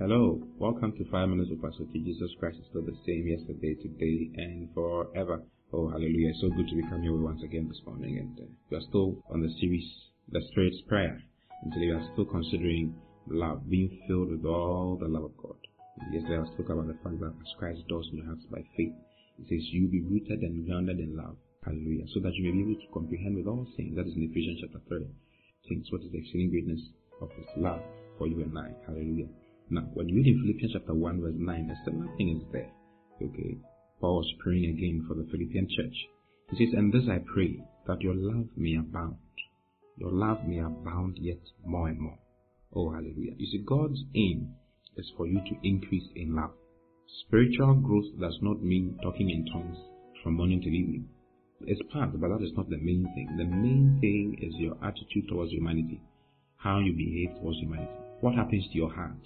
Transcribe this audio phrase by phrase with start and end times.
[0.00, 2.00] Hello, welcome to Five Minutes with Pastor Oti.
[2.00, 5.44] Jesus Christ is still the same yesterday, today, and forever.
[5.76, 6.32] Oh, hallelujah.
[6.40, 8.16] So good to be coming here once again this morning.
[8.16, 9.84] And uh, we are still on the series,
[10.32, 11.20] The Spirit's Prayer.
[11.60, 12.96] And today we are still considering
[13.28, 15.60] love, being filled with all the love of God.
[16.00, 18.64] And yesterday I spoke about the fact that as Christ does in your hearts by
[18.80, 18.96] faith,
[19.36, 21.36] it says, You will be rooted and grounded in love.
[21.60, 22.08] Hallelujah.
[22.16, 24.00] So that you may be able to comprehend with all things.
[24.00, 25.04] That is in Ephesians chapter 3.
[25.68, 26.80] Things, what is the exceeding greatness
[27.20, 27.84] of His love
[28.16, 28.72] for you and I.
[28.88, 29.28] Hallelujah.
[29.72, 32.72] Now, when you read in Philippians chapter 1, verse 9, a similar thing is there.
[33.22, 33.56] Okay.
[34.00, 35.94] Paul was praying again for the Philippian church.
[36.50, 39.18] He says, And this I pray, that your love may abound.
[39.96, 42.18] Your love may abound yet more and more.
[42.74, 43.34] Oh, hallelujah.
[43.36, 44.54] You see, God's aim
[44.96, 46.50] is for you to increase in love.
[47.26, 49.78] Spiritual growth does not mean talking in tongues
[50.22, 51.08] from morning till evening.
[51.60, 53.36] It's part, but that is not the main thing.
[53.36, 56.00] The main thing is your attitude towards humanity,
[56.56, 59.18] how you behave towards humanity, what happens to your heart,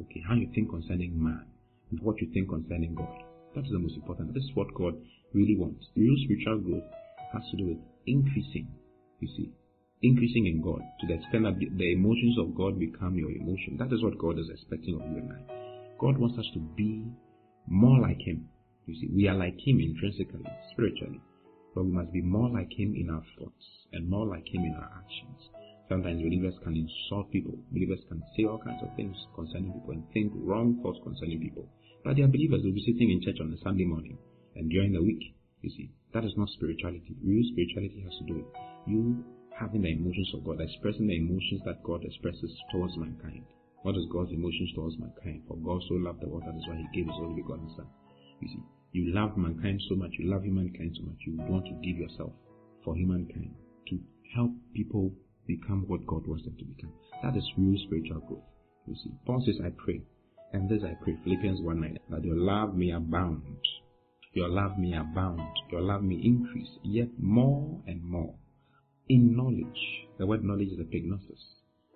[0.00, 1.44] Okay, how you think concerning man
[1.90, 3.22] and what you think concerning God.
[3.54, 4.32] That is the most important.
[4.32, 4.94] This is what God
[5.34, 5.86] really wants.
[5.96, 6.88] Real spiritual growth
[7.32, 8.68] has to do with increasing,
[9.20, 9.50] you see,
[10.02, 13.76] increasing in God to the extent that the emotions of God become your emotion.
[13.78, 15.60] That is what God is expecting of you and I.
[15.98, 17.04] God wants us to be
[17.66, 18.48] more like Him.
[18.86, 21.20] You see, we are like Him intrinsically, spiritually,
[21.74, 24.74] but we must be more like Him in our thoughts and more like Him in
[24.74, 25.50] our actions.
[25.90, 27.58] Sometimes believers can insult people.
[27.74, 31.66] Believers can say all kinds of things concerning people and think wrong thoughts concerning people.
[32.04, 32.62] But they are believers.
[32.62, 34.16] They'll be sitting in church on a Sunday morning
[34.54, 35.34] and during the week.
[35.62, 37.18] You see, that is not spirituality.
[37.26, 38.50] Real spirituality has to do with
[38.86, 43.42] you having the emotions of God, expressing the emotions that God expresses towards mankind.
[43.82, 45.42] What is God's emotions towards mankind?
[45.48, 47.90] For God so loved the world that is why He gave His only begotten Son.
[48.38, 51.74] You see, you love mankind so much, you love humankind so much, you want to
[51.82, 52.30] give yourself
[52.84, 53.52] for humankind
[53.90, 53.98] to
[54.34, 55.10] help people
[55.56, 56.92] become what God wants them to become.
[57.22, 58.46] That is real spiritual growth.
[58.86, 60.02] You see, Paul says, I pray,
[60.52, 63.42] and this I pray, Philippians 1 9, that your love may abound.
[64.32, 65.42] Your love may abound.
[65.70, 68.34] Your love may increase, yet more and more.
[69.08, 69.80] In knowledge,
[70.18, 71.42] the word knowledge is a epignosis.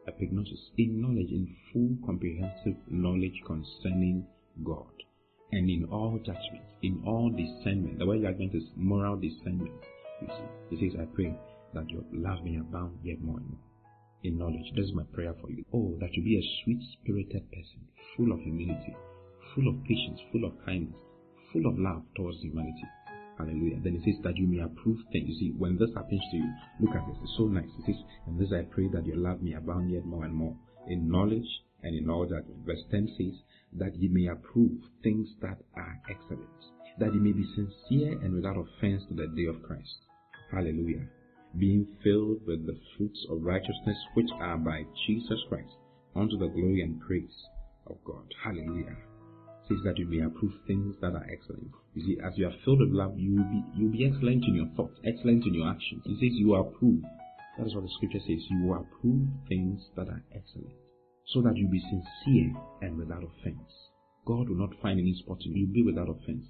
[0.08, 4.26] Epignosis, in knowledge, in full comprehensive knowledge concerning
[4.64, 4.90] God.
[5.52, 7.98] And in all judgment, in all discernment.
[7.98, 9.80] The word judgment is moral discernment.
[10.20, 11.34] You see, he says, I pray
[11.74, 13.64] that your love may abound yet more and more
[14.24, 14.72] in knowledge.
[14.74, 15.64] This is my prayer for you.
[15.72, 17.84] Oh, that you be a sweet spirited person,
[18.16, 18.96] full of humility,
[19.54, 20.98] full of patience, full of kindness,
[21.52, 22.88] full of love towards humanity.
[23.36, 23.80] Hallelujah.
[23.82, 25.28] Then it says that you may approve things.
[25.28, 26.48] You see, when this happens to you,
[26.80, 27.18] look at this.
[27.22, 27.68] It's so nice.
[27.78, 30.56] It says, and this I pray that your love may abound yet more and more
[30.88, 31.48] in knowledge
[31.82, 32.44] and in all that.
[32.64, 33.34] Verse 10 says,
[33.76, 36.48] that you may approve things that are excellent,
[36.98, 40.06] that you may be sincere and without offense to the day of Christ.
[40.52, 41.08] Hallelujah
[41.58, 45.74] being filled with the fruits of righteousness which are by Jesus Christ,
[46.16, 47.34] unto the glory and praise
[47.86, 48.26] of God.
[48.42, 48.96] Hallelujah.
[49.68, 51.70] Says that you may approve things that are excellent.
[51.94, 54.44] You see, as you are filled with love, you will be you will be excellent
[54.44, 56.02] in your thoughts, excellent in your actions.
[56.04, 57.02] It says you approve.
[57.56, 58.44] That is what the scripture says.
[58.50, 60.74] You will approve things that are excellent.
[61.32, 63.70] So that you be sincere and without offense.
[64.26, 65.64] God will not find any spot in you.
[65.64, 66.44] You'll be without offense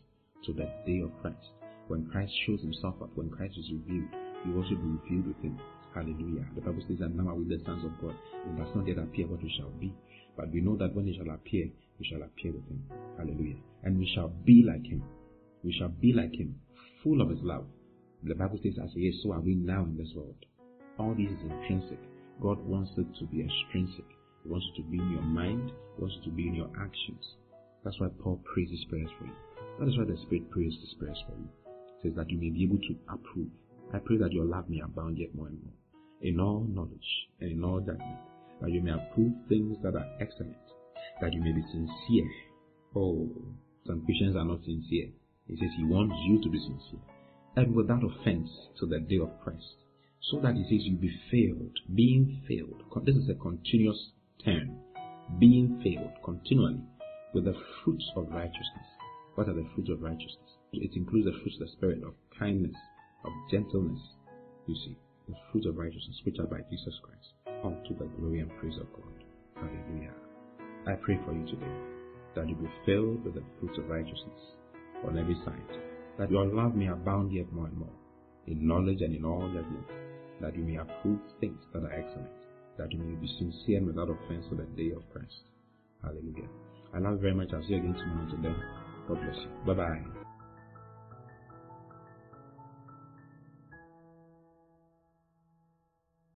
[0.47, 1.47] to that day of Christ.
[1.87, 4.09] When Christ shows himself up, when Christ is revealed,
[4.47, 5.59] you also be filled with him.
[5.95, 6.45] Hallelujah.
[6.55, 8.17] The Bible says that now are we the sons of God.
[8.47, 9.95] It does not yet appear what we shall be.
[10.37, 12.83] But we know that when he shall appear, we shall appear with him.
[13.17, 13.63] Hallelujah.
[13.85, 15.05] And we shall be like him.
[15.63, 16.61] We shall be like him,
[17.03, 17.67] full of his love.
[18.25, 20.35] The Bible says, as he is, so are we now in this world.
[20.99, 21.99] All this is intrinsic.
[22.41, 24.05] God wants it to be extrinsic.
[24.43, 25.71] He wants it to be in your mind.
[25.97, 27.23] He wants it to be in your actions.
[27.85, 29.37] That's why Paul prays his prayers for you.
[29.79, 31.49] That is why the Spirit prays his prayers for you.
[31.67, 33.51] It says that you may be able to approve
[33.95, 35.73] I pray that your love may abound yet more and more
[36.21, 38.19] in all knowledge and in all judgment,
[38.61, 40.57] that you may approve things that are excellent,
[41.21, 42.29] that you may be sincere.
[42.97, 43.31] Oh,
[43.87, 45.11] some Christians are not sincere.
[45.47, 47.05] He says he wants you to be sincere
[47.57, 49.77] and without offense to the day of Christ.
[50.31, 52.83] So that he says you be filled, being filled.
[53.05, 54.11] This is a continuous
[54.45, 54.79] term.
[55.39, 56.83] Being filled continually
[57.33, 57.55] with the
[57.85, 58.89] fruits of righteousness.
[59.37, 60.51] What are the fruits of righteousness?
[60.73, 62.75] It includes the fruits of the Spirit of kindness,
[63.25, 64.01] of gentleness,
[64.67, 64.97] you see,
[65.29, 67.29] the fruit of righteousness which are by Jesus Christ,
[67.65, 69.25] unto the glory and praise of God.
[69.57, 70.13] Hallelujah.
[70.87, 71.73] I pray for you today
[72.35, 74.41] that you be filled with the fruits of righteousness
[75.07, 75.79] on every side,
[76.19, 77.97] that your love may abound yet more and more,
[78.47, 79.87] in knowledge and in all judgment,
[80.41, 82.29] that you may approve things that are excellent,
[82.77, 85.49] that you may be sincere and without offense to the day of Christ.
[86.03, 86.49] Hallelujah.
[86.93, 87.49] I love you very much.
[87.53, 88.55] I'll see you again tomorrow today.
[89.09, 89.51] God bless you.
[89.67, 90.24] Bye bye.